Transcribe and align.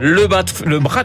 Le 0.00 0.26
bras, 0.26 0.42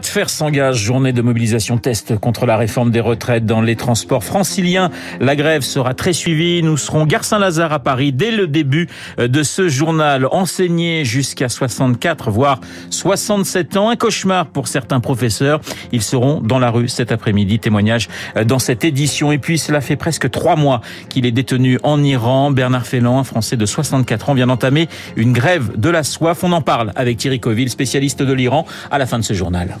de, 0.00 0.06
fer 0.06 0.28
s'engage, 0.28 0.78
journée 0.78 1.12
de 1.12 1.22
mobilisation 1.22 1.78
test 1.78 2.18
contre 2.18 2.44
la 2.44 2.56
réforme 2.56 2.90
des 2.90 2.98
retraites 2.98 3.46
dans 3.46 3.60
les 3.60 3.76
transports 3.76 4.24
franciliens. 4.24 4.90
La 5.20 5.36
grève 5.36 5.62
sera 5.62 5.94
très 5.94 6.12
suivie. 6.12 6.60
Nous 6.64 6.76
serons 6.76 7.06
Gare 7.06 7.22
Saint-Lazare 7.22 7.72
à 7.72 7.78
Paris 7.78 8.12
dès 8.12 8.32
le 8.32 8.48
début 8.48 8.88
de 9.16 9.42
ce 9.44 9.68
journal. 9.68 10.26
Enseigné 10.32 11.04
jusqu'à 11.04 11.48
64, 11.48 12.32
voire 12.32 12.60
67 12.90 13.76
ans. 13.76 13.90
Un 13.90 13.96
cauchemar 13.96 14.46
pour 14.46 14.66
certains 14.66 14.98
professeurs. 14.98 15.60
Ils 15.92 16.02
seront 16.02 16.40
dans 16.40 16.58
la 16.58 16.72
rue 16.72 16.88
cet 16.88 17.12
après-midi. 17.12 17.60
Témoignage 17.60 18.08
dans 18.44 18.58
cette 18.58 18.84
édition. 18.84 19.30
Et 19.30 19.38
puis, 19.38 19.56
cela 19.56 19.80
fait 19.80 19.94
presque 19.94 20.28
trois 20.32 20.56
mois 20.56 20.80
qu'il 21.10 21.26
est 21.26 21.30
détenu 21.30 21.78
en 21.84 22.02
Iran. 22.02 22.50
Bernard 22.50 22.88
Félan, 22.88 23.20
un 23.20 23.24
Français 23.24 23.56
de 23.56 23.66
64 23.66 24.30
ans, 24.30 24.34
vient 24.34 24.48
d'entamer 24.48 24.88
une 25.14 25.32
grève 25.32 25.78
de 25.78 25.90
la 25.90 26.02
soif. 26.02 26.42
On 26.42 26.50
en 26.50 26.60
parle 26.60 26.90
avec 26.96 27.16
Thierry 27.16 27.38
Coville, 27.38 27.70
spécialiste 27.70 27.99
de 28.00 28.32
l'Iran 28.32 28.66
à 28.90 28.98
la 28.98 29.06
fin 29.06 29.18
de 29.18 29.24
ce 29.24 29.34
journal. 29.34 29.76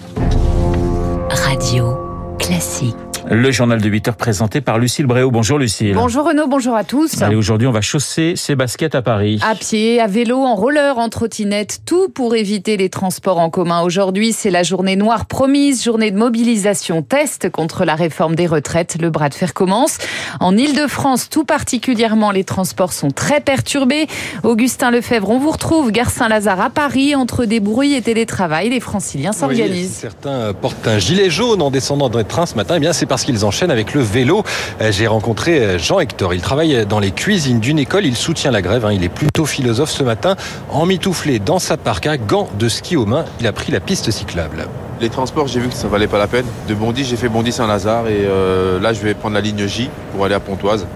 Radio 1.30 1.96
Classique. 2.38 3.09
Le 3.28 3.50
journal 3.50 3.80
de 3.80 3.88
8 3.88 4.08
heures 4.08 4.16
présenté 4.16 4.60
par 4.60 4.78
Lucille 4.78 5.06
Bréau. 5.06 5.30
Bonjour 5.30 5.58
Lucille. 5.58 5.94
Bonjour 5.94 6.26
Renaud, 6.26 6.46
bonjour 6.46 6.74
à 6.74 6.84
tous. 6.84 7.20
Allez, 7.22 7.36
aujourd'hui, 7.36 7.66
on 7.66 7.72
va 7.72 7.80
chausser 7.80 8.34
ses 8.34 8.54
baskets 8.54 8.94
à 8.94 9.02
Paris. 9.02 9.40
À 9.48 9.54
pied, 9.54 10.00
à 10.00 10.06
vélo, 10.06 10.38
en 10.38 10.54
roller, 10.54 10.98
en 10.98 11.08
trottinette, 11.08 11.80
tout 11.84 12.08
pour 12.08 12.34
éviter 12.34 12.76
les 12.76 12.88
transports 12.88 13.38
en 13.38 13.50
commun. 13.50 13.82
Aujourd'hui, 13.82 14.32
c'est 14.32 14.50
la 14.50 14.62
journée 14.62 14.96
noire 14.96 15.26
promise, 15.26 15.84
journée 15.84 16.10
de 16.10 16.16
mobilisation 16.16 17.02
test 17.02 17.50
contre 17.50 17.84
la 17.84 17.94
réforme 17.94 18.34
des 18.34 18.46
retraites. 18.46 18.96
Le 19.00 19.10
bras 19.10 19.28
de 19.28 19.34
fer 19.34 19.52
commence. 19.54 19.98
En 20.40 20.56
Ile-de-France, 20.56 21.28
tout 21.28 21.44
particulièrement, 21.44 22.30
les 22.30 22.44
transports 22.44 22.92
sont 22.92 23.10
très 23.10 23.40
perturbés. 23.40 24.06
Augustin 24.44 24.90
Lefebvre, 24.90 25.30
on 25.30 25.38
vous 25.38 25.50
retrouve, 25.50 25.92
gare 25.92 26.10
Saint-Lazare 26.10 26.60
à 26.60 26.70
Paris, 26.70 27.14
entre 27.14 27.44
des 27.44 27.60
bruits 27.60 27.94
et 27.94 28.02
télétravail. 28.02 28.70
Les 28.70 28.80
franciliens 28.80 29.32
s'organisent. 29.32 30.00
Oui, 30.02 30.10
certains 30.10 30.52
portent 30.54 30.86
un 30.86 30.98
gilet 30.98 31.28
jaune 31.28 31.60
en 31.60 31.70
descendant 31.70 32.08
dans 32.08 32.18
les 32.18 32.24
trains 32.24 32.46
ce 32.46 32.54
matin. 32.54 32.74
Eh 32.76 32.80
bien, 32.80 32.92
c'est 32.92 33.09
parce 33.10 33.24
qu'ils 33.24 33.44
enchaînent 33.44 33.72
avec 33.72 33.92
le 33.92 34.02
vélo. 34.02 34.44
J'ai 34.80 35.08
rencontré 35.08 35.80
Jean-Hector. 35.80 36.32
Il 36.32 36.40
travaille 36.40 36.86
dans 36.86 37.00
les 37.00 37.10
cuisines 37.10 37.58
d'une 37.58 37.80
école. 37.80 38.06
Il 38.06 38.14
soutient 38.14 38.52
la 38.52 38.62
grève. 38.62 38.88
Il 38.92 39.02
est 39.02 39.08
plutôt 39.08 39.46
philosophe 39.46 39.90
ce 39.90 40.04
matin. 40.04 40.36
Emmitouflé 40.70 41.40
dans 41.40 41.58
sa 41.58 41.76
parka, 41.76 42.16
gants 42.16 42.48
de 42.56 42.68
ski 42.68 42.96
aux 42.96 43.06
mains, 43.06 43.24
il 43.40 43.48
a 43.48 43.52
pris 43.52 43.72
la 43.72 43.80
piste 43.80 44.12
cyclable. 44.12 44.68
Les 45.00 45.08
transports, 45.08 45.48
j'ai 45.48 45.58
vu 45.58 45.68
que 45.68 45.74
ça 45.74 45.88
valait 45.88 46.06
pas 46.06 46.18
la 46.18 46.28
peine. 46.28 46.44
De 46.68 46.74
Bondy, 46.74 47.04
j'ai 47.04 47.16
fait 47.16 47.28
Bondy-Saint-Lazare 47.28 48.06
et 48.06 48.20
euh, 48.26 48.78
là, 48.78 48.92
je 48.92 49.00
vais 49.00 49.14
prendre 49.14 49.34
la 49.34 49.40
ligne 49.40 49.66
J 49.66 49.90
pour 50.14 50.24
aller 50.24 50.36
à 50.36 50.40
Pontoise. 50.40 50.86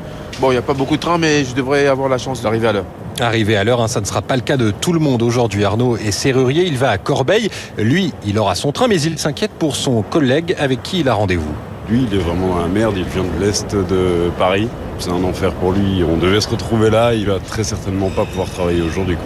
Bon, 0.40 0.50
il 0.50 0.54
n'y 0.54 0.58
a 0.58 0.62
pas 0.62 0.74
beaucoup 0.74 0.96
de 0.96 1.00
trains, 1.00 1.18
mais 1.18 1.44
je 1.44 1.54
devrais 1.54 1.88
avoir 1.88 2.08
la 2.08 2.18
chance 2.18 2.42
d'arriver 2.42 2.68
à 2.68 2.72
l'heure. 2.72 2.86
Arrivé 3.18 3.56
à 3.56 3.64
l'heure, 3.64 3.80
hein, 3.80 3.88
ça 3.88 4.00
ne 4.00 4.06
sera 4.06 4.22
pas 4.22 4.36
le 4.36 4.42
cas 4.42 4.56
de 4.56 4.70
tout 4.70 4.92
le 4.92 5.00
monde 5.00 5.22
aujourd'hui. 5.22 5.64
Arnaud 5.64 5.96
est 5.96 6.12
serrurier, 6.12 6.64
il 6.64 6.76
va 6.76 6.90
à 6.90 6.98
Corbeil. 6.98 7.50
Lui, 7.76 8.12
il 8.24 8.38
aura 8.38 8.54
son 8.54 8.70
train, 8.70 8.86
mais 8.86 9.00
il 9.00 9.18
s'inquiète 9.18 9.52
pour 9.52 9.74
son 9.74 10.02
collègue 10.02 10.54
avec 10.60 10.82
qui 10.82 11.00
il 11.00 11.08
a 11.08 11.14
rendez-vous. 11.14 11.54
Lui, 11.88 12.06
il 12.10 12.14
est 12.14 12.22
vraiment 12.22 12.66
merde, 12.66 12.94
il 12.96 13.04
vient 13.04 13.24
de 13.24 13.44
l'Est 13.44 13.74
de 13.74 14.30
Paris. 14.38 14.68
C'est 14.98 15.10
un 15.10 15.22
enfer 15.24 15.52
pour 15.52 15.72
lui. 15.72 16.02
On 16.02 16.16
devait 16.16 16.40
se 16.40 16.48
retrouver 16.48 16.88
là, 16.88 17.14
il 17.14 17.26
va 17.26 17.38
très 17.38 17.64
certainement 17.64 18.08
pas 18.08 18.24
pouvoir 18.24 18.48
travailler 18.48 18.80
aujourd'hui. 18.80 19.16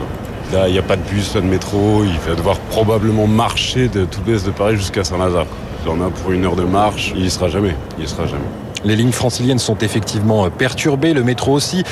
Là, 0.53 0.67
il 0.67 0.73
n'y 0.73 0.79
a 0.79 0.83
pas 0.83 0.97
de 0.97 1.03
bus, 1.03 1.29
pas 1.29 1.41
de 1.41 1.47
métro, 1.47 2.03
il 2.05 2.19
va 2.29 2.35
devoir 2.35 2.59
probablement 2.71 3.27
marcher 3.27 3.89
de 3.89 4.05
tout 4.05 4.21
l'Est 4.27 4.47
de 4.47 4.51
Paris 4.51 4.77
jusqu'à 4.77 5.05
Saint-Lazare. 5.05 5.47
Il 5.85 5.91
en 5.91 6.01
a 6.01 6.11
pour 6.11 6.33
une 6.33 6.45
heure 6.47 6.57
de 6.57 6.65
marche, 6.65 7.13
il 7.15 7.25
y 7.25 7.31
sera 7.31 7.49
jamais. 7.49 7.77
Il 7.99 8.05
y 8.05 8.09
sera 8.09 8.27
jamais. 8.27 8.45
Les 8.85 8.97
lignes 8.97 9.13
franciliennes 9.13 9.59
sont 9.59 9.77
effectivement 9.79 10.49
perturbées, 10.51 11.13
le 11.13 11.25
métro 11.25 11.53
aussi. 11.53 11.83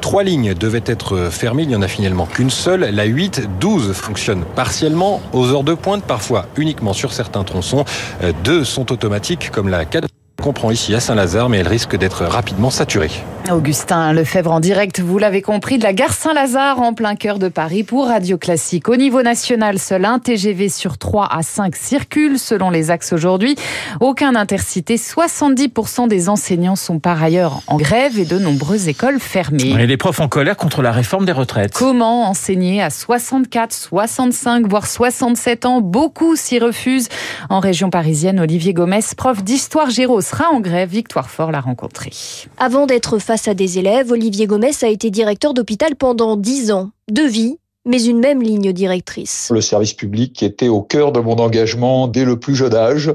Trois 0.00 0.22
lignes 0.22 0.54
devaient 0.54 0.84
être 0.86 1.30
fermées, 1.30 1.62
il 1.62 1.68
n'y 1.68 1.76
en 1.76 1.82
a 1.82 1.88
finalement 1.88 2.26
qu'une 2.26 2.50
seule. 2.50 2.80
La 2.92 3.04
8, 3.04 3.48
12 3.60 3.92
fonctionne 3.92 4.44
partiellement 4.54 5.20
aux 5.32 5.50
heures 5.50 5.64
de 5.64 5.74
pointe, 5.74 6.04
parfois 6.04 6.46
uniquement 6.56 6.92
sur 6.92 7.12
certains 7.12 7.44
tronçons. 7.44 7.84
Deux 8.44 8.62
sont 8.64 8.92
automatiques 8.92 9.50
comme 9.50 9.68
la 9.68 9.84
4 9.86 10.06
comprend 10.42 10.70
ici 10.70 10.94
à 10.94 11.00
Saint-Lazare, 11.00 11.48
mais 11.48 11.58
elle 11.58 11.68
risque 11.68 11.96
d'être 11.96 12.24
rapidement 12.24 12.70
saturée. 12.70 13.10
Augustin 13.50 14.14
Lefebvre 14.14 14.52
en 14.52 14.60
direct, 14.60 15.00
vous 15.00 15.18
l'avez 15.18 15.42
compris, 15.42 15.76
de 15.76 15.82
la 15.82 15.92
gare 15.92 16.14
Saint-Lazare 16.14 16.80
en 16.80 16.94
plein 16.94 17.14
cœur 17.14 17.38
de 17.38 17.48
Paris 17.48 17.82
pour 17.82 18.06
Radio 18.06 18.38
Classique. 18.38 18.88
Au 18.88 18.96
niveau 18.96 19.22
national, 19.22 19.78
seul 19.78 20.06
un 20.06 20.18
TGV 20.18 20.70
sur 20.70 20.96
3 20.96 21.28
à 21.30 21.42
5 21.42 21.76
circule 21.76 22.38
selon 22.38 22.70
les 22.70 22.90
axes 22.90 23.12
aujourd'hui. 23.12 23.54
Aucun 24.00 24.34
intercité. 24.34 24.96
70% 24.96 26.08
des 26.08 26.30
enseignants 26.30 26.74
sont 26.74 26.98
par 26.98 27.22
ailleurs 27.22 27.60
en 27.66 27.76
grève 27.76 28.18
et 28.18 28.24
de 28.24 28.38
nombreuses 28.38 28.88
écoles 28.88 29.20
fermées. 29.20 29.74
Et 29.78 29.86
les 29.86 29.96
profs 29.98 30.20
en 30.20 30.28
colère 30.28 30.56
contre 30.56 30.80
la 30.80 30.90
réforme 30.90 31.26
des 31.26 31.32
retraites. 31.32 31.74
Comment 31.74 32.26
enseigner 32.28 32.82
à 32.82 32.88
64, 32.88 33.72
65, 33.72 34.66
voire 34.66 34.86
67 34.86 35.66
ans? 35.66 35.82
Beaucoup 35.82 36.34
s'y 36.34 36.58
refusent. 36.58 37.08
En 37.50 37.60
région 37.60 37.90
parisienne, 37.90 38.40
Olivier 38.40 38.72
Gomez, 38.72 39.00
prof 39.16 39.44
d'histoire 39.44 39.90
géro, 39.90 40.22
sera 40.22 40.48
en 40.50 40.60
grève. 40.60 40.88
Victoire 40.88 41.28
Fort 41.28 41.52
l'a 41.52 41.60
rencontré. 41.60 42.10
Avant 42.58 42.86
d'être 42.86 43.18
face 43.34 43.48
à 43.48 43.54
des 43.54 43.80
élèves, 43.80 44.12
Olivier 44.12 44.46
Gomez 44.46 44.70
a 44.82 44.86
été 44.86 45.10
directeur 45.10 45.54
d'hôpital 45.54 45.96
pendant 45.96 46.36
10 46.36 46.70
ans. 46.70 46.92
Deux 47.10 47.26
vies, 47.26 47.58
mais 47.84 48.02
une 48.02 48.18
même 48.18 48.42
ligne 48.42 48.72
directrice. 48.72 49.50
Le 49.52 49.60
service 49.60 49.92
public 49.92 50.42
était 50.42 50.68
au 50.68 50.82
cœur 50.82 51.12
de 51.12 51.20
mon 51.20 51.36
engagement 51.36 52.08
dès 52.08 52.24
le 52.24 52.38
plus 52.38 52.54
jeune 52.54 52.74
âge. 52.74 53.12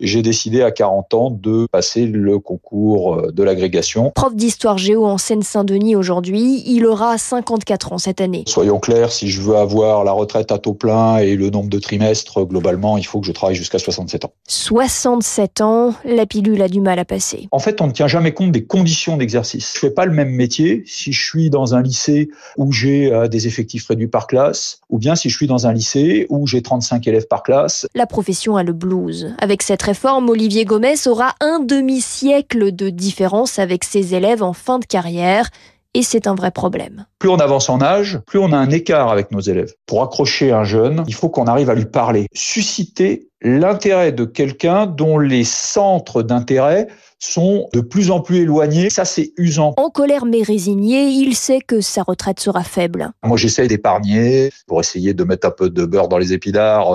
J'ai 0.00 0.22
décidé 0.22 0.62
à 0.62 0.70
40 0.70 1.14
ans 1.14 1.30
de 1.30 1.66
passer 1.70 2.06
le 2.06 2.38
concours 2.38 3.32
de 3.32 3.42
l'agrégation. 3.42 4.10
Prof 4.14 4.34
d'histoire 4.34 4.78
géo 4.78 5.06
en 5.06 5.18
Seine-Saint-Denis 5.18 5.96
aujourd'hui, 5.96 6.64
il 6.66 6.86
aura 6.86 7.16
54 7.16 7.92
ans 7.92 7.98
cette 7.98 8.20
année. 8.20 8.44
Soyons 8.46 8.80
clairs, 8.80 9.12
si 9.12 9.28
je 9.28 9.40
veux 9.40 9.56
avoir 9.56 10.04
la 10.04 10.12
retraite 10.12 10.50
à 10.50 10.58
taux 10.58 10.74
plein 10.74 11.18
et 11.18 11.36
le 11.36 11.50
nombre 11.50 11.70
de 11.70 11.78
trimestres, 11.78 12.44
globalement, 12.44 12.98
il 12.98 13.06
faut 13.06 13.20
que 13.20 13.26
je 13.26 13.32
travaille 13.32 13.54
jusqu'à 13.56 13.78
67 13.78 14.24
ans. 14.24 14.32
67 14.48 15.60
ans, 15.60 15.94
la 16.04 16.26
pilule 16.26 16.60
a 16.62 16.68
du 16.68 16.80
mal 16.80 16.98
à 16.98 17.04
passer. 17.04 17.48
En 17.52 17.58
fait, 17.58 17.80
on 17.80 17.86
ne 17.86 17.92
tient 17.92 18.08
jamais 18.08 18.32
compte 18.32 18.52
des 18.52 18.64
conditions 18.64 19.16
d'exercice. 19.16 19.74
Je 19.74 19.78
fais 19.78 19.90
pas 19.90 20.06
le 20.06 20.12
même 20.12 20.30
métier 20.30 20.82
si 20.86 21.12
je 21.12 21.24
suis 21.24 21.50
dans 21.50 21.74
un 21.74 21.82
lycée 21.82 22.30
où 22.56 22.72
j'ai 22.72 23.12
des 23.30 23.46
effectifs 23.46 23.86
réduits 23.86 24.07
par 24.08 24.26
classe, 24.26 24.80
ou 24.88 24.98
bien 24.98 25.14
si 25.14 25.28
je 25.28 25.36
suis 25.36 25.46
dans 25.46 25.66
un 25.66 25.72
lycée 25.72 26.26
où 26.28 26.46
j'ai 26.46 26.62
35 26.62 27.06
élèves 27.06 27.26
par 27.26 27.42
classe. 27.42 27.86
La 27.94 28.06
profession 28.06 28.56
a 28.56 28.62
le 28.62 28.72
blues. 28.72 29.34
Avec 29.38 29.62
cette 29.62 29.82
réforme, 29.82 30.28
Olivier 30.28 30.64
Gomez 30.64 31.06
aura 31.06 31.34
un 31.40 31.60
demi-siècle 31.60 32.74
de 32.74 32.90
différence 32.90 33.58
avec 33.58 33.84
ses 33.84 34.14
élèves 34.14 34.42
en 34.42 34.52
fin 34.52 34.78
de 34.78 34.84
carrière. 34.84 35.50
Et 35.94 36.02
c'est 36.02 36.26
un 36.26 36.34
vrai 36.34 36.50
problème. 36.50 37.06
Plus 37.18 37.30
on 37.30 37.38
avance 37.38 37.68
en 37.70 37.80
âge, 37.80 38.20
plus 38.26 38.38
on 38.38 38.52
a 38.52 38.56
un 38.56 38.70
écart 38.70 39.10
avec 39.10 39.32
nos 39.32 39.40
élèves. 39.40 39.72
Pour 39.86 40.02
accrocher 40.02 40.52
un 40.52 40.64
jeune, 40.64 41.02
il 41.06 41.14
faut 41.14 41.28
qu'on 41.28 41.46
arrive 41.46 41.70
à 41.70 41.74
lui 41.74 41.86
parler, 41.86 42.26
susciter 42.34 43.28
l'intérêt 43.40 44.12
de 44.12 44.24
quelqu'un 44.24 44.86
dont 44.86 45.18
les 45.18 45.44
centres 45.44 46.22
d'intérêt 46.22 46.88
sont 47.20 47.68
de 47.72 47.80
plus 47.80 48.10
en 48.10 48.20
plus 48.20 48.38
éloignés. 48.42 48.90
Ça, 48.90 49.04
c'est 49.04 49.32
usant. 49.36 49.74
En 49.76 49.90
colère 49.90 50.24
mais 50.24 50.42
résigné, 50.42 51.08
il 51.08 51.34
sait 51.34 51.60
que 51.60 51.80
sa 51.80 52.02
retraite 52.02 52.38
sera 52.38 52.62
faible. 52.62 53.10
Moi, 53.24 53.36
j'essaie 53.36 53.66
d'épargner 53.66 54.50
pour 54.66 54.80
essayer 54.80 55.14
de 55.14 55.24
mettre 55.24 55.48
un 55.48 55.50
peu 55.50 55.70
de 55.70 55.84
beurre 55.84 56.08
dans 56.08 56.18
les 56.18 56.32
épinards. 56.32 56.94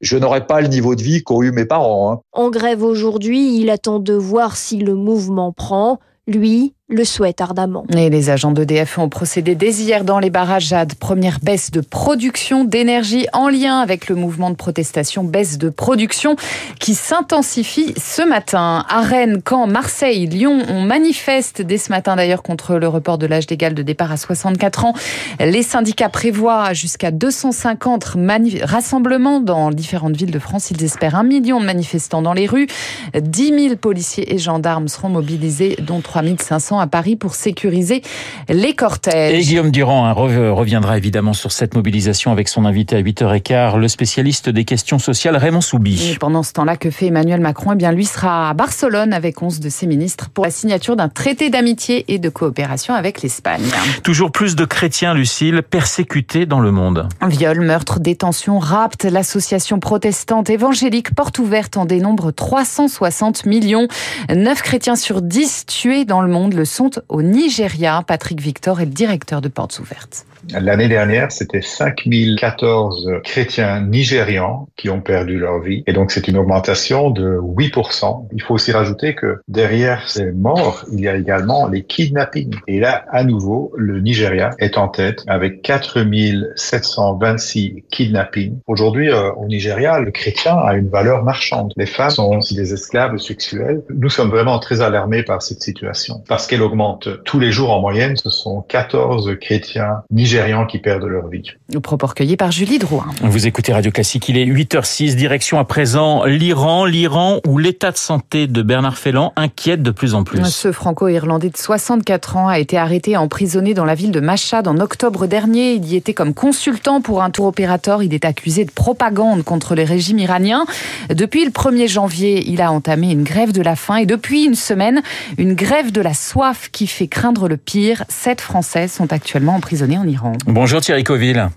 Je 0.00 0.16
n'aurai 0.16 0.46
pas 0.46 0.60
le 0.60 0.68
niveau 0.68 0.94
de 0.94 1.02
vie 1.02 1.22
qu'ont 1.22 1.42
eu 1.42 1.52
mes 1.52 1.66
parents. 1.66 2.12
Hein. 2.12 2.20
En 2.32 2.50
grève 2.50 2.82
aujourd'hui, 2.82 3.58
il 3.58 3.70
attend 3.70 3.98
de 3.98 4.14
voir 4.14 4.56
si 4.56 4.78
le 4.78 4.94
mouvement 4.94 5.52
prend. 5.52 5.98
Lui, 6.26 6.74
le 6.90 7.04
souhaite 7.04 7.40
ardemment. 7.40 7.84
Et 7.96 8.10
les 8.10 8.30
agents 8.30 8.50
d'EDF 8.50 8.98
ont 8.98 9.08
procédé 9.08 9.54
dès 9.54 9.70
hier 9.74 10.04
dans 10.04 10.18
les 10.18 10.30
barrages 10.30 10.68
Jade. 10.68 10.94
Première 10.94 11.38
baisse 11.40 11.70
de 11.70 11.80
production 11.80 12.64
d'énergie 12.64 13.26
en 13.32 13.48
lien 13.48 13.78
avec 13.78 14.08
le 14.08 14.16
mouvement 14.16 14.50
de 14.50 14.56
protestation, 14.56 15.22
baisse 15.22 15.56
de 15.56 15.70
production 15.70 16.36
qui 16.80 16.94
s'intensifie 16.94 17.94
ce 17.96 18.22
matin. 18.22 18.84
À 18.88 19.02
Rennes, 19.02 19.40
Caen, 19.48 19.68
Marseille, 19.68 20.26
Lyon, 20.26 20.62
on 20.68 20.82
manifeste 20.82 21.62
dès 21.62 21.78
ce 21.78 21.90
matin 21.90 22.16
d'ailleurs 22.16 22.42
contre 22.42 22.74
le 22.74 22.88
report 22.88 23.18
de 23.18 23.26
l'âge 23.26 23.48
légal 23.48 23.74
de 23.74 23.82
départ 23.82 24.10
à 24.10 24.16
64 24.16 24.84
ans. 24.84 24.94
Les 25.38 25.62
syndicats 25.62 26.08
prévoient 26.08 26.72
jusqu'à 26.72 27.12
250 27.12 28.16
rassemblements 28.62 29.40
dans 29.40 29.70
différentes 29.70 30.16
villes 30.16 30.32
de 30.32 30.38
France. 30.38 30.70
Ils 30.72 30.82
espèrent 30.82 31.14
un 31.14 31.22
million 31.22 31.60
de 31.60 31.66
manifestants 31.66 32.22
dans 32.22 32.34
les 32.34 32.46
rues. 32.46 32.66
10 33.14 33.48
000 33.48 33.76
policiers 33.76 34.34
et 34.34 34.38
gendarmes 34.38 34.88
seront 34.88 35.08
mobilisés, 35.08 35.76
dont 35.80 36.00
3 36.00 36.22
500 36.40 36.79
à 36.80 36.86
Paris 36.86 37.16
pour 37.16 37.34
sécuriser 37.34 38.02
les 38.48 38.74
cortèges. 38.74 39.34
Et 39.34 39.42
Guillaume 39.42 39.70
Durand 39.70 40.06
hein, 40.06 40.12
reviendra 40.12 40.96
évidemment 40.96 41.32
sur 41.32 41.52
cette 41.52 41.74
mobilisation 41.74 42.32
avec 42.32 42.48
son 42.48 42.64
invité 42.64 42.96
à 42.96 43.02
8h15, 43.02 43.76
le 43.76 43.88
spécialiste 43.88 44.48
des 44.48 44.64
questions 44.64 44.98
sociales 44.98 45.36
Raymond 45.36 45.60
Soubi. 45.60 46.12
Et 46.12 46.16
pendant 46.16 46.42
ce 46.42 46.52
temps-là, 46.52 46.76
que 46.76 46.90
fait 46.90 47.06
Emmanuel 47.06 47.40
Macron? 47.40 47.72
Eh 47.72 47.76
bien, 47.76 47.92
lui 47.92 48.06
sera 48.06 48.50
à 48.50 48.54
Barcelone 48.54 49.12
avec 49.12 49.42
11 49.42 49.60
de 49.60 49.68
ses 49.68 49.86
ministres 49.86 50.30
pour 50.30 50.44
la 50.44 50.50
signature 50.50 50.96
d'un 50.96 51.08
traité 51.08 51.50
d'amitié 51.50 52.12
et 52.12 52.18
de 52.18 52.28
coopération 52.28 52.94
avec 52.94 53.22
l'Espagne. 53.22 53.62
Toujours 54.02 54.32
plus 54.32 54.56
de 54.56 54.64
chrétiens, 54.64 55.14
Lucille, 55.14 55.62
persécutés 55.62 56.46
dans 56.46 56.60
le 56.60 56.70
monde. 56.70 57.08
Viol, 57.26 57.60
meurtre, 57.60 58.00
détention, 58.00 58.58
rapt, 58.58 59.04
l'association 59.04 59.78
protestante 59.78 60.50
évangélique 60.50 61.14
Porte 61.14 61.38
Ouverte 61.38 61.76
en 61.76 61.84
dénombre 61.84 62.32
360 62.32 63.46
millions. 63.46 63.88
9 64.34 64.62
chrétiens 64.62 64.96
sur 64.96 65.22
10 65.22 65.66
tués 65.66 66.04
dans 66.04 66.22
le 66.22 66.28
monde 66.28 66.54
le 66.54 66.64
sont 66.70 66.90
au 67.08 67.22
Nigeria. 67.22 68.02
Patrick 68.06 68.40
Victor 68.40 68.80
est 68.80 68.86
directeur 68.86 69.40
de 69.40 69.48
Portes 69.48 69.78
Ouvertes. 69.80 70.24
L'année 70.52 70.88
dernière, 70.88 71.30
c'était 71.32 71.60
5014 71.60 73.20
chrétiens 73.24 73.80
nigérians 73.80 74.68
qui 74.76 74.88
ont 74.88 75.00
perdu 75.00 75.36
leur 75.38 75.60
vie. 75.60 75.82
Et 75.86 75.92
donc, 75.92 76.10
c'est 76.10 76.26
une 76.28 76.38
augmentation 76.38 77.10
de 77.10 77.38
8%. 77.38 78.28
Il 78.32 78.42
faut 78.42 78.54
aussi 78.54 78.72
rajouter 78.72 79.14
que 79.14 79.40
derrière 79.48 80.08
ces 80.08 80.32
morts, 80.32 80.86
il 80.92 81.00
y 81.00 81.08
a 81.08 81.16
également 81.16 81.68
les 81.68 81.82
kidnappings. 81.82 82.56
Et 82.66 82.80
là, 82.80 83.04
à 83.10 83.24
nouveau, 83.24 83.72
le 83.76 84.00
Nigeria 84.00 84.50
est 84.58 84.78
en 84.78 84.88
tête 84.88 85.22
avec 85.26 85.60
4726 85.62 87.84
kidnappings. 87.90 88.58
Aujourd'hui, 88.66 89.10
euh, 89.10 89.32
au 89.32 89.46
Nigeria, 89.46 90.00
le 90.00 90.10
chrétien 90.10 90.56
a 90.56 90.72
une 90.74 90.88
valeur 90.88 91.22
marchande. 91.22 91.74
Les 91.76 91.84
femmes 91.86 92.10
sont 92.10 92.36
aussi 92.36 92.54
des 92.54 92.72
esclaves 92.72 93.18
sexuels. 93.18 93.82
Nous 93.90 94.08
sommes 94.08 94.30
vraiment 94.30 94.58
très 94.58 94.80
alarmés 94.80 95.22
par 95.22 95.42
cette 95.42 95.62
situation 95.62 96.24
parce 96.28 96.46
qu'elle 96.46 96.62
augmente 96.62 97.22
tous 97.24 97.38
les 97.38 97.52
jours 97.52 97.70
en 97.70 97.80
moyenne. 97.80 98.16
Ce 98.16 98.30
sont 98.30 98.62
14 98.62 99.36
chrétiens 99.40 100.02
nigérians 100.30 100.66
qui 100.66 100.78
perdent 100.78 101.04
leur 101.04 101.26
vie. 101.28 101.42
Au 101.74 101.80
propos 101.80 102.06
recueilli 102.06 102.36
par 102.36 102.52
Julie 102.52 102.78
Drouin. 102.78 103.06
Vous 103.22 103.46
écoutez 103.46 103.72
Radio 103.72 103.90
Classique, 103.90 104.28
il 104.28 104.38
est 104.38 104.46
8h06, 104.46 105.16
direction 105.16 105.58
à 105.58 105.64
présent 105.64 106.24
l'Iran, 106.24 106.84
l'Iran 106.84 107.40
où 107.48 107.58
l'état 107.58 107.90
de 107.90 107.96
santé 107.96 108.46
de 108.46 108.62
Bernard 108.62 108.96
Felland 108.96 109.32
inquiète 109.34 109.82
de 109.82 109.90
plus 109.90 110.14
en 110.14 110.22
plus. 110.22 110.44
Ce 110.44 110.70
franco-irlandais 110.70 111.50
de 111.50 111.56
64 111.56 112.36
ans 112.36 112.48
a 112.48 112.60
été 112.60 112.78
arrêté 112.78 113.12
et 113.12 113.16
emprisonné 113.16 113.74
dans 113.74 113.84
la 113.84 113.94
ville 113.94 114.12
de 114.12 114.20
Mashhad 114.20 114.68
en 114.68 114.78
octobre 114.78 115.26
dernier. 115.26 115.74
Il 115.74 115.86
y 115.86 115.96
était 115.96 116.14
comme 116.14 116.32
consultant 116.32 117.00
pour 117.00 117.22
un 117.22 117.30
tour 117.30 117.46
opérateur. 117.46 118.02
Il 118.02 118.14
est 118.14 118.24
accusé 118.24 118.64
de 118.64 118.70
propagande 118.70 119.42
contre 119.42 119.74
les 119.74 119.84
régimes 119.84 120.20
iraniens. 120.20 120.64
Depuis 121.12 121.44
le 121.44 121.50
1er 121.50 121.88
janvier, 121.88 122.48
il 122.48 122.62
a 122.62 122.70
entamé 122.70 123.10
une 123.10 123.24
grève 123.24 123.52
de 123.52 123.62
la 123.62 123.74
faim 123.74 123.96
et 123.96 124.06
depuis 124.06 124.44
une 124.44 124.54
semaine, 124.54 125.02
une 125.38 125.54
grève 125.54 125.90
de 125.90 126.00
la 126.00 126.14
soif 126.14 126.68
qui 126.70 126.86
fait 126.86 127.08
craindre 127.08 127.48
le 127.48 127.56
pire. 127.56 128.04
Sept 128.08 128.40
Français 128.40 128.86
sont 128.86 129.12
actuellement 129.12 129.56
emprisonnés 129.56 129.98
en 129.98 130.06
Iran. 130.06 130.19
Bonjour 130.46 130.80
Thierry 130.80 131.04
Coville. 131.04 131.50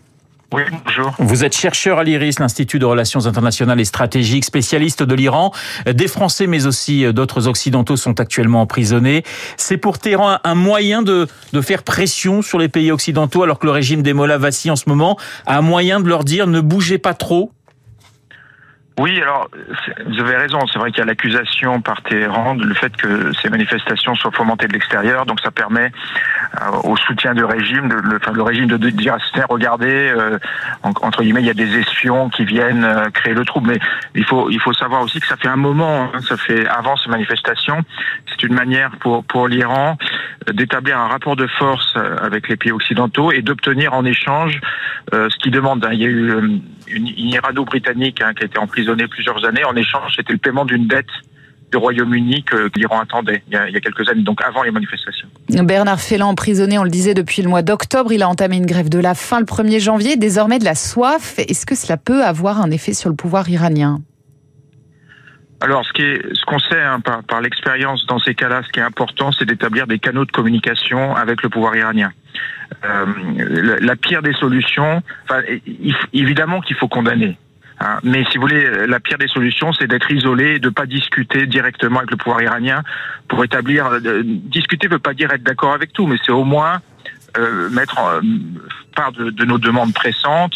Oui, 0.54 0.62
bonjour. 0.86 1.16
Vous 1.18 1.44
êtes 1.44 1.56
chercheur 1.56 1.98
à 1.98 2.04
l'IRIS, 2.04 2.40
l'Institut 2.40 2.78
de 2.78 2.86
Relations 2.86 3.26
Internationales 3.26 3.80
et 3.80 3.86
Stratégiques, 3.86 4.46
spécialiste 4.46 5.02
de 5.02 5.16
l'Iran. 5.16 5.52
Des 5.92 6.08
Français, 6.08 6.46
mais 6.46 6.68
aussi 6.68 7.12
d'autres 7.12 7.48
Occidentaux 7.48 7.98
sont 7.98 8.20
actuellement 8.20 8.62
emprisonnés. 8.62 9.24
C'est 9.58 9.78
pour 9.78 9.98
Téhéran 9.98 10.38
un 10.44 10.56
moyen 10.56 11.02
de, 11.02 11.28
de 11.54 11.62
faire 11.62 11.82
pression 11.82 12.44
sur 12.44 12.60
les 12.60 12.70
pays 12.70 12.92
occidentaux, 12.92 13.42
alors 13.42 13.58
que 13.58 13.66
le 13.66 13.72
régime 13.72 14.04
des 14.04 14.14
Mollahs 14.14 14.38
vacille 14.38 14.70
en 14.70 14.76
ce 14.76 14.88
moment, 14.88 15.18
un 15.48 15.62
moyen 15.62 16.00
de 16.00 16.08
leur 16.08 16.24
dire 16.24 16.46
ne 16.46 16.62
bougez 16.62 17.00
pas 17.00 17.16
trop 17.16 17.52
oui, 19.00 19.20
alors 19.22 19.50
vous 20.06 20.20
avez 20.20 20.36
raison. 20.36 20.60
C'est 20.72 20.78
vrai 20.78 20.92
qu'il 20.92 21.00
y 21.00 21.02
a 21.02 21.06
l'accusation 21.06 21.82
par 21.82 22.04
Téhéran 22.04 22.54
le 22.54 22.74
fait 22.76 22.96
que 22.96 23.34
ces 23.42 23.50
manifestations 23.50 24.14
soient 24.14 24.32
fomentées 24.32 24.68
de 24.68 24.74
l'extérieur, 24.74 25.26
donc 25.26 25.40
ça 25.42 25.50
permet 25.50 25.92
euh, 26.62 26.72
au 26.84 26.96
soutien 26.98 27.34
du 27.34 27.44
régime, 27.44 27.90
de, 27.90 27.96
le, 27.96 28.18
enfin, 28.18 28.34
le 28.34 28.44
régime 28.44 28.68
de, 28.68 28.78
dire 28.90 29.18
regardez, 29.50 30.12
euh, 30.16 30.38
entre 30.84 31.24
guillemets, 31.24 31.42
il 31.42 31.48
y 31.48 31.50
a 31.50 31.56
des 31.56 31.80
espions 31.80 32.30
qui 32.30 32.46
viennent 32.46 32.84
euh, 32.84 33.10
créer 33.10 33.34
le 33.34 33.46
trouble. 33.46 33.72
Mais 33.72 33.80
il 34.14 34.26
faut 34.26 34.52
il 34.52 34.60
faut 34.60 34.74
savoir 34.74 35.02
aussi 35.02 35.20
que 35.20 35.28
ça 35.28 35.38
fait 35.38 35.48
un 35.48 35.56
moment, 35.56 36.12
hein, 36.14 36.22
ça 36.22 36.38
fait 36.38 36.68
avant 36.68 36.96
ces 36.98 37.10
manifestations. 37.10 37.82
C'est 38.30 38.44
une 38.44 38.54
manière 38.54 38.92
pour 39.00 39.24
pour 39.24 39.48
l'Iran 39.48 39.98
d'établir 40.52 40.98
un 40.98 41.08
rapport 41.08 41.36
de 41.36 41.48
force 41.48 41.96
avec 42.22 42.50
les 42.50 42.56
pays 42.56 42.72
occidentaux 42.72 43.32
et 43.32 43.42
d'obtenir 43.42 43.94
en 43.94 44.06
échange 44.06 44.60
ce 45.12 45.38
qu'ils 45.40 45.52
demandent. 45.52 45.88
Il 45.92 46.00
y 46.00 46.06
a 46.06 46.08
eu 46.08 46.32
une, 46.88 47.08
une 47.08 47.30
irano-britannique 47.30 48.22
hein, 48.22 48.34
qui 48.34 48.44
a 48.44 48.46
été 48.46 48.60
emprisonnée 48.60 49.08
plusieurs 49.08 49.46
années. 49.46 49.64
En 49.66 49.76
échange, 49.76 50.14
c'était 50.16 50.34
le 50.34 50.40
paiement 50.40 50.66
d'une 50.66 50.88
dette 50.88 51.06
du 51.74 51.78
Royaume-Uni 51.78 52.44
que 52.44 52.70
l'Iran 52.76 53.00
attendait 53.02 53.42
il 53.48 53.54
y, 53.54 53.56
a, 53.56 53.68
il 53.68 53.74
y, 53.74 53.78
a, 53.78 53.82
quelques 53.82 54.08
années, 54.08 54.22
donc 54.22 54.44
avant 54.44 54.62
les 54.62 54.70
manifestations. 54.70 55.28
Bernard 55.50 56.00
Félan, 56.00 56.30
emprisonné, 56.30 56.78
on 56.78 56.84
le 56.84 56.92
disait, 56.92 57.16
depuis 57.16 57.42
le 57.42 57.50
mois 57.50 57.64
d'octobre, 57.64 58.14
il 58.14 58.22
a 58.22 58.30
entamé 58.30 58.58
une 58.58 58.68
grève 58.68 58.90
de 58.90 59.00
la 59.00 59.16
faim 59.16 59.40
le 59.40 59.46
1er 59.46 59.80
janvier, 59.80 60.16
désormais 60.16 60.60
de 60.60 60.66
la 60.66 60.76
soif. 60.76 61.40
Est-ce 61.40 61.66
que 61.66 61.74
cela 61.74 61.98
peut 61.98 62.24
avoir 62.24 62.62
un 62.62 62.70
effet 62.70 62.94
sur 62.94 63.10
le 63.10 63.16
pouvoir 63.16 63.50
iranien? 63.50 64.02
Alors, 65.64 65.86
ce 65.86 65.94
qui 65.94 66.02
est, 66.02 66.22
ce 66.36 66.44
qu'on 66.44 66.60
sait 66.60 66.82
hein, 66.82 67.00
par, 67.00 67.24
par 67.24 67.40
l'expérience 67.40 68.06
dans 68.06 68.20
ces 68.20 68.36
cas-là, 68.36 68.64
ce 68.64 68.70
qui 68.70 68.82
est 68.82 68.84
important, 68.84 69.32
c'est 69.32 69.46
d'établir 69.46 69.88
des 69.88 69.98
canaux 69.98 70.26
de 70.26 70.32
communication 70.32 71.16
avec 71.16 71.42
le 71.42 71.48
pouvoir 71.48 71.74
iranien. 71.78 72.12
Euh, 72.84 73.06
la, 73.38 73.78
la, 73.78 73.96
pire 73.96 74.22
des 74.22 74.34
solutions, 74.34 75.02
enfin, 75.24 75.42
il, 75.66 75.96
évidemment 76.12 76.60
qu'il 76.60 76.76
faut 76.76 76.90
condamner. 76.90 77.38
Hein, 77.80 78.00
mais 78.04 78.26
si 78.26 78.38
vous 78.38 78.42
voulez, 78.42 78.88
la 78.88 79.00
pire 79.00 79.18
des 79.18 79.30
solutions, 79.30 79.72
c'est 79.72 79.88
d'être 79.88 80.12
isolé, 80.12 80.60
de 80.60 80.68
pas 80.68 80.86
discuter 80.86 81.48
directement 81.48 82.00
avec 82.00 82.12
le 82.12 82.18
pouvoir 82.18 82.42
iranien 82.42 82.84
pour 83.30 83.42
établir. 83.46 83.88
Euh, 83.88 84.22
discuter 84.26 84.90
veut 84.90 85.00
pas 85.00 85.14
dire 85.14 85.32
être 85.32 85.44
d'accord 85.44 85.74
avec 85.74 85.94
tout, 85.94 86.08
mais 86.08 86.18
c'est 86.26 86.34
au 86.34 86.44
moins 86.44 86.82
euh, 87.38 87.70
mettre 87.70 88.00
en, 88.00 88.20
part 88.94 89.12
de, 89.12 89.30
de, 89.30 89.46
nos 89.46 89.58
demandes 89.58 89.94
pressantes, 89.94 90.54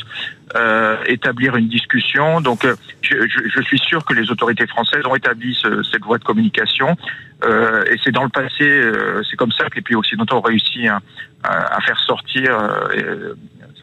euh, 0.56 0.98
établir 1.08 1.56
une 1.56 1.68
discussion. 1.68 2.42
Donc, 2.42 2.64
euh, 2.66 2.76
je, 3.02 3.16
je, 3.28 3.62
suis 3.62 3.80
sûr 3.80 4.06
que 4.06 4.14
les 4.14 4.32
autorités 4.32 4.68
françaises 4.68 5.06
ont 5.06 5.16
établi 5.16 5.58
ce, 5.62 5.84
cette 5.92 6.04
voie 6.04 6.18
de 6.18 6.24
communication. 6.24 6.96
Euh, 7.44 7.84
et 7.92 7.98
c'est 8.04 8.12
dans 8.12 8.24
le 8.24 8.30
passé, 8.30 8.64
euh, 8.64 9.22
c'est 9.30 9.36
comme 9.36 9.52
ça 9.52 9.66
que 9.66 9.76
les 9.76 9.82
pays 9.82 9.96
occidentaux 9.96 10.38
ont 10.38 10.42
réussi 10.42 10.88
à, 10.88 11.02
à, 11.44 11.82
faire 11.82 12.00
sortir. 12.00 12.58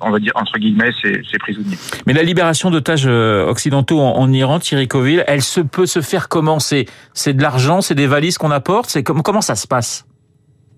on 0.00 0.11
va 0.11 0.19
dire 0.19 0.32
entre 0.35 0.58
guillemets 0.58 0.91
ces, 1.02 1.23
ces, 1.31 1.38
prisonniers. 1.38 1.76
Mais 2.06 2.12
la 2.12 2.23
libération 2.23 2.70
d'otages 2.70 3.06
occidentaux 3.06 4.00
en, 4.00 4.17
en, 4.17 4.32
Iran, 4.32 4.58
Thierry 4.58 4.88
Coville, 4.88 5.25
elle 5.26 5.43
se 5.43 5.61
peut 5.61 5.87
se 5.87 6.00
faire 6.00 6.29
comment? 6.29 6.58
C'est 6.58 6.87
de 7.26 7.43
l'argent, 7.43 7.81
c'est 7.81 7.94
des 7.94 8.06
valises 8.06 8.38
qu'on 8.38 8.50
apporte, 8.50 8.91
c'est 8.91 9.02
comment 9.02 9.23
comment 9.23 9.43
ça 9.43 9.55
se 9.55 9.67
passe? 9.67 10.06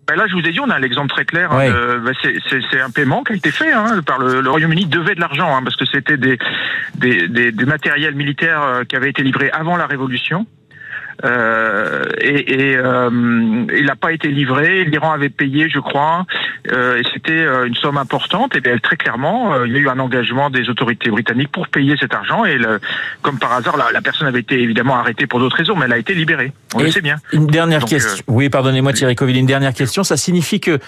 Ben 0.07 0.15
là, 0.15 0.27
je 0.29 0.35
vous 0.35 0.41
ai 0.41 0.53
dit, 0.53 0.61
on 0.61 0.71
a 0.71 0.79
l'exemple 0.79 1.09
très 1.09 1.25
clair. 1.25 1.53
Ouais. 1.53 1.69
Hein, 1.69 2.03
ben 2.05 2.15
c'est 2.23 2.81
un 2.81 2.91
paiement 2.91 3.25
qui 3.25 3.33
a 3.33 3.37
été 3.37 3.51
fait 3.51 3.73
hein, 3.73 4.03
par 4.07 4.19
le, 4.19 4.41
le 4.41 4.51
Royaume-Uni. 4.51 4.87
Devait 4.87 5.15
de 5.15 5.21
l'argent 5.21 5.57
hein, 5.57 5.63
parce 5.65 5.77
que 5.77 5.85
c'était 5.85 6.17
des, 6.17 6.39
des, 6.95 7.29
des, 7.29 7.53
des, 7.53 7.65
matériels 7.65 8.15
militaires 8.15 8.83
qui 8.89 8.97
avaient 8.97 9.11
été 9.11 9.23
livrés 9.23 9.51
avant 9.51 9.77
la 9.77 9.87
Révolution. 9.87 10.47
Euh, 11.25 12.05
et, 12.21 12.73
et 12.73 12.77
euh, 12.77 13.11
il 13.77 13.87
n'a 13.87 13.97
pas 13.97 14.13
été 14.13 14.29
livré. 14.29 14.85
L'Iran 14.85 15.13
avait 15.13 15.29
payé, 15.31 15.69
je 15.69 15.79
crois, 15.79 16.27
euh, 16.73 16.99
et 16.99 17.03
c'était 17.13 17.33
euh, 17.33 17.67
une 17.67 17.75
somme 17.75 17.97
importante. 17.97 18.55
Et 18.57 18.61
bien 18.61 18.77
très 18.79 18.97
clairement, 18.97 19.55
euh, 19.55 19.67
il 19.67 19.73
y 19.73 19.77
a 19.77 19.79
eu 19.81 19.89
un 19.89 19.99
engagement 19.99 20.51
des 20.51 20.69
autorités 20.69 21.11
britanniques 21.11 21.51
pour 21.51 21.69
payer 21.69 21.97
cet 21.99 22.15
argent. 22.15 22.45
Et 22.45 22.59
le, 22.59 22.81
comme 23.23 23.39
par 23.39 23.53
hasard, 23.53 23.77
la, 23.77 23.93
la, 23.93 24.03
personne 24.03 24.27
avait 24.27 24.41
été 24.41 24.61
évidemment 24.61 24.97
arrêtée 24.97 25.27
pour 25.27 25.39
d'autres 25.41 25.57
raisons, 25.57 25.77
mais 25.77 25.87
elle 25.87 25.93
a 25.93 25.99
été 25.99 26.15
libérée. 26.15 26.53
On 26.75 26.81
et 26.81 26.85
le 26.85 26.91
sait 26.91 27.01
bien. 27.01 27.17
Une 27.33 27.47
dernière 27.47 27.81
Donc, 27.81 27.89
question. 27.89 28.25
oui, 28.29 28.49
pardonnez-moi, 28.49 28.93
Thierry 28.93 29.15
Coville. 29.15 29.37
Une 29.37 29.47
dernière 29.47 29.75
question. 29.75 30.05
Ça 30.05 30.17
signifie 30.17 30.61
que 30.61 30.79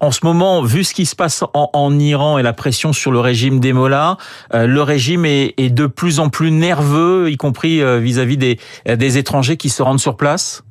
en 0.00 0.10
ce 0.10 0.20
moment, 0.24 0.62
vu 0.62 0.84
ce 0.84 0.94
qui 0.94 1.06
se 1.06 1.16
passe 1.16 1.44
en, 1.54 1.98
Iran 1.98 2.38
et 2.38 2.42
la 2.42 2.52
pression 2.52 2.92
sur 2.92 3.10
le 3.10 3.20
régime 3.20 3.60
des 3.60 3.72
Mollahs, 3.72 4.16
euh, 4.54 4.66
le 4.66 4.82
régime 4.82 5.24
est, 5.24 5.54
de 5.58 5.86
plus 5.86 6.20
en 6.20 6.28
plus 6.28 6.50
nerveux, 6.50 7.30
y 7.30 7.36
compris 7.36 7.82
vis-à-vis 8.00 8.36
-vis 8.36 8.58
des, 8.86 8.96
des 8.96 9.18
étrangers 9.18 9.56
qui 9.56 9.68
se 9.68 9.82
rendent 9.82 10.00
sur 10.00 10.16
place? 10.16 10.62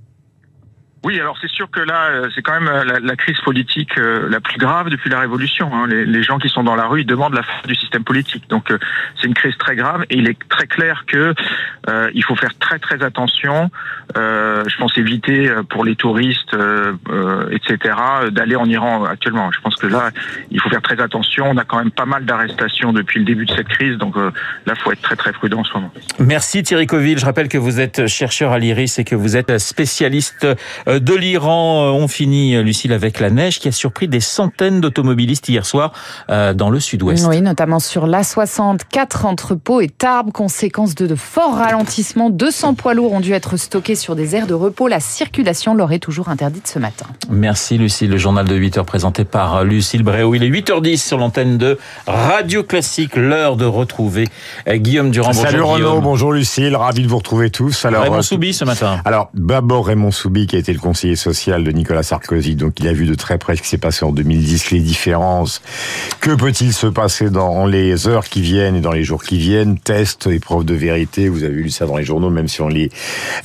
Oui, 1.08 1.22
alors 1.22 1.38
c'est 1.40 1.50
sûr 1.50 1.72
que 1.72 1.80
là, 1.80 2.28
c'est 2.36 2.42
quand 2.42 2.60
même 2.60 2.70
la, 2.70 3.00
la, 3.00 3.16
crise 3.16 3.40
politique 3.40 3.96
la 3.96 4.42
plus 4.42 4.58
grave 4.58 4.90
depuis 4.90 5.10
la 5.10 5.22
Révolution. 5.22 5.72
Hein. 5.74 5.88
Les, 5.88 6.22
gens 6.22 6.38
qui 6.38 6.50
sont 6.50 6.64
dans 6.64 6.76
la 6.76 6.86
rue, 6.86 7.02
ils 7.02 7.08
demandent 7.08 7.34
la 7.34 7.44
fin 7.44 7.66
du 7.66 7.76
système 7.76 8.04
politique. 8.04 8.50
Donc 8.50 8.74
c'est 9.16 9.28
une 9.28 9.34
crise 9.34 9.58
très 9.58 9.78
grave 9.78 10.04
et 10.10 10.18
il 10.18 10.28
est 10.28 10.38
très 10.50 10.68
clair 10.68 11.06
que 11.08 11.34
euh, 11.90 12.12
il 12.14 12.24
faut 12.26 12.36
faire 12.36 12.58
très 12.60 12.78
très 12.80 13.02
attention. 13.04 13.72
Euh, 14.18 14.64
je 14.68 14.78
pense 14.78 14.98
éviter 14.98 15.50
pour 15.70 15.86
les 15.86 15.96
touristes, 15.96 16.54
euh, 16.54 16.94
etc., 17.52 17.96
d'aller 18.32 18.56
en 18.56 18.66
Iran 18.66 19.06
actuellement. 19.06 19.50
Je 19.52 19.62
pense 19.62 19.76
que 19.78 19.88
là, 19.88 20.12
il 20.52 20.60
faut 20.60 20.70
faire 20.70 20.82
très 20.82 21.00
attention. 21.00 21.46
On 21.50 21.58
a 21.58 21.64
quand 21.64 21.78
même 21.78 21.92
pas 21.92 22.06
mal 22.06 22.26
d'arrestations 22.26 22.92
depuis 22.92 23.20
le 23.20 23.26
début 23.26 23.46
de 23.46 23.54
cette 23.54 23.70
crise, 23.70 23.98
donc 23.98 24.16
là, 24.18 24.32
il 24.68 24.76
faut 24.76 24.92
être 24.92 25.02
très 25.02 25.16
très 25.16 25.32
prudent 25.32 25.60
en 25.60 25.64
ce 25.64 25.74
moment. 25.74 25.92
Merci 26.20 26.64
Thierry 26.64 26.88
Coville. 26.88 27.20
Je 27.20 27.26
rappelle 27.26 27.48
que 27.48 27.58
vous 27.58 27.80
êtes 27.80 28.08
chercheur 28.08 28.52
à 28.52 28.60
l'IRIS 28.60 29.00
et 29.00 29.04
que 29.04 29.16
vous 29.16 29.38
êtes 29.38 29.58
spécialiste 29.58 30.48
l'Iran. 31.14 31.92
On 31.94 32.08
finit, 32.08 32.62
Lucille, 32.64 32.94
avec 32.94 33.20
la 33.20 33.30
neige 33.30 33.60
qui 33.60 33.68
a 33.68 33.72
surpris 33.72 34.08
des 34.08 34.20
centaines 34.20 34.82
d'automobilistes 34.82 35.50
hier 35.50 35.66
soir 35.66 35.94
dans 36.28 36.70
le 36.70 36.80
sud-ouest. 36.80 37.26
Oui, 37.28 37.42
notamment 37.42 37.80
sur 37.80 38.08
l'A60, 38.08 38.82
quatre 38.90 39.26
entrepôts 39.26 39.82
et 39.82 39.90
Tarbes, 39.90 40.32
conséquence 40.32 40.96
de, 40.96 41.08
de 41.08 41.16
forts 41.16 41.56
ralentissements. 41.56 42.30
200 42.30 42.76
poids 42.76 42.94
lourds 42.94 43.14
ont 43.14 43.20
dû 43.20 43.34
être 43.34 43.58
stockés 43.58 43.96
sur 43.96 44.16
des 44.16 44.36
aires 44.36 44.48
de 44.48 44.54
repos. 44.54 44.88
La 44.88 45.00
circulation 45.00 45.74
leur 45.74 45.92
est 45.92 46.00
toujours 46.00 46.30
interdite 46.30 46.68
ce 46.68 46.80
matin. 46.80 47.06
Merci 47.30 47.78
Lucille. 47.78 48.10
Le 48.10 48.18
journal 48.18 48.48
de 48.48 48.56
8 48.56 48.78
heures 48.78 48.86
présenté 48.86 49.26
par 49.26 49.64
Lucille 49.64 50.04
Bréau. 50.04 50.36
Il 50.36 50.44
est 50.44 50.50
8h10 50.50 50.98
sur 50.98 51.18
l'antenne 51.18 51.58
de 51.58 51.78
Radio 52.06 52.64
Classique. 52.64 53.16
L'heure 53.16 53.58
de 53.58 53.66
retrouver 53.66 54.28
Guillaume 54.68 55.12
Durand. 55.12 55.34
Salut 55.34 55.62
Renaud, 55.62 56.02
bonjour 56.02 56.32
Lucille. 56.32 56.76
Ravi 56.76 57.04
de 57.04 57.08
vous 57.08 57.18
retrouver 57.18 57.50
tous. 57.50 57.86
Alors, 57.86 58.04
Raymond 58.04 58.22
Soubi 58.22 58.54
ce 58.54 58.66
matin. 58.66 59.02
Alors, 59.06 59.30
d'abord 59.34 59.88
Raymond 59.88 60.12
Soubi 60.12 60.48
qui 60.48 60.56
a 60.56 60.60
été 60.60 60.74
le 60.78 60.82
conseiller 60.82 61.16
social 61.16 61.64
de 61.64 61.72
Nicolas 61.72 62.04
Sarkozy. 62.04 62.56
Donc, 62.56 62.80
il 62.80 62.88
a 62.88 62.94
vu 62.94 63.06
de 63.06 63.16
très 63.16 63.38
près 63.38 63.56
ce 63.56 63.62
qui 63.62 63.68
s'est 63.68 63.78
passé 63.78 64.06
en 64.06 64.12
2010, 64.12 64.72
les 64.72 64.80
différences. 64.80 65.62
Que 66.22 66.36
peut-il 66.36 66.72
se 66.72 66.88
passer 66.88 67.30
dans 67.30 67.66
les 67.66 68.08
heures 68.08 68.26
qui 68.26 68.42
viennent 68.42 68.76
et 68.76 68.82
dans 68.82 68.92
les 68.92 69.04
jours 69.04 69.24
qui 69.24 69.38
viennent? 69.38 69.78
Tests, 69.80 70.28
épreuves 70.28 70.64
de 70.64 70.76
vérité. 70.76 71.28
Vous 71.30 71.44
avez 71.44 71.56
lu 71.56 71.70
ça 71.70 71.86
dans 71.86 71.98
les 71.98 72.06
journaux, 72.06 72.30
même 72.30 72.48
si 72.48 72.62
on 72.62 72.70
les 72.70 72.90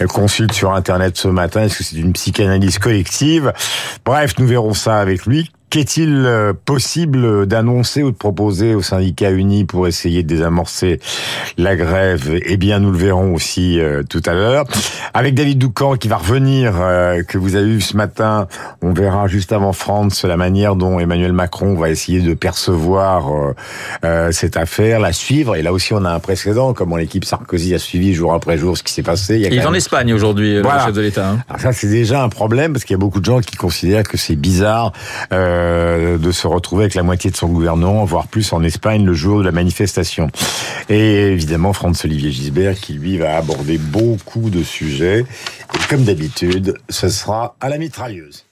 consulte 0.08 0.52
sur 0.52 0.72
Internet 0.72 1.16
ce 1.16 1.28
matin. 1.28 1.62
Est-ce 1.64 1.78
que 1.78 1.84
c'est 1.84 1.96
une 1.96 2.12
psychanalyse 2.12 2.78
collective? 2.78 3.52
Bref, 4.04 4.34
nous 4.38 4.46
verrons 4.46 4.74
ça 4.74 5.00
avec 5.00 5.26
lui. 5.26 5.50
Qu'est-il 5.72 6.26
euh, 6.26 6.52
possible 6.52 7.46
d'annoncer 7.46 8.02
ou 8.02 8.10
de 8.10 8.16
proposer 8.16 8.74
aux 8.74 8.82
syndicats 8.82 9.30
unis 9.30 9.64
pour 9.64 9.88
essayer 9.88 10.22
de 10.22 10.28
désamorcer 10.28 11.00
la 11.56 11.76
grève? 11.76 12.38
Eh 12.44 12.58
bien, 12.58 12.78
nous 12.78 12.90
le 12.90 12.98
verrons 12.98 13.32
aussi 13.32 13.80
euh, 13.80 14.02
tout 14.02 14.20
à 14.26 14.34
l'heure. 14.34 14.66
Avec 15.14 15.34
David 15.34 15.56
Doucan 15.56 15.96
qui 15.96 16.08
va 16.08 16.18
revenir, 16.18 16.74
euh, 16.78 17.22
que 17.22 17.38
vous 17.38 17.56
avez 17.56 17.64
vu 17.64 17.80
ce 17.80 17.96
matin, 17.96 18.48
on 18.82 18.92
verra 18.92 19.28
juste 19.28 19.50
avant 19.50 19.72
France 19.72 20.26
la 20.26 20.36
manière 20.36 20.76
dont 20.76 21.00
Emmanuel 21.00 21.32
Macron 21.32 21.74
va 21.74 21.88
essayer 21.88 22.20
de 22.20 22.34
percevoir 22.34 23.30
cette 24.30 24.58
affaire, 24.58 25.00
la 25.00 25.12
suivre. 25.12 25.56
Et 25.56 25.62
là 25.62 25.72
aussi, 25.72 25.94
on 25.94 26.04
a 26.04 26.10
un 26.10 26.20
précédent, 26.20 26.74
comment 26.74 26.96
l'équipe 26.96 27.24
Sarkozy 27.24 27.74
a 27.74 27.78
suivi 27.78 28.12
jour 28.12 28.34
après 28.34 28.58
jour 28.58 28.76
ce 28.76 28.82
qui 28.82 28.92
s'est 28.92 29.02
passé. 29.02 29.38
Il, 29.38 29.54
est 29.54 29.64
en 29.64 29.72
Espagne 29.72 30.12
aujourd'hui, 30.12 30.56
le 30.56 30.62
chef 30.62 30.92
de 30.92 31.00
l'État. 31.00 31.30
Hein. 31.30 31.38
Alors 31.48 31.62
ça, 31.62 31.72
c'est 31.72 31.88
déjà 31.88 32.22
un 32.22 32.28
problème 32.28 32.74
parce 32.74 32.84
qu'il 32.84 32.92
y 32.92 32.96
a 32.96 32.98
beaucoup 32.98 33.20
de 33.20 33.24
gens 33.24 33.40
qui 33.40 33.56
considèrent 33.56 34.02
que 34.02 34.18
c'est 34.18 34.36
bizarre. 34.36 34.92
Euh, 35.62 36.18
de 36.18 36.32
se 36.32 36.46
retrouver 36.46 36.84
avec 36.84 36.94
la 36.94 37.02
moitié 37.02 37.30
de 37.30 37.36
son 37.36 37.48
gouvernement, 37.48 38.04
voire 38.04 38.26
plus 38.26 38.52
en 38.52 38.62
Espagne 38.62 39.04
le 39.04 39.14
jour 39.14 39.38
de 39.38 39.44
la 39.44 39.52
manifestation. 39.52 40.28
Et 40.88 41.32
évidemment, 41.32 41.72
Franz-Olivier 41.72 42.30
Gisbert 42.30 42.74
qui 42.74 42.94
lui 42.94 43.16
va 43.16 43.36
aborder 43.36 43.78
beaucoup 43.78 44.50
de 44.50 44.62
sujets. 44.62 45.20
Et 45.20 45.88
comme 45.88 46.04
d'habitude, 46.04 46.74
ce 46.88 47.08
sera 47.08 47.56
à 47.60 47.68
la 47.68 47.78
mitrailleuse. 47.78 48.44